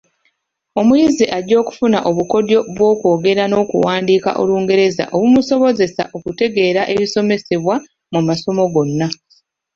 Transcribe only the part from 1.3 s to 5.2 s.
ajja okufuna obukodyo bw’okwogera n’okuwandiika olungereza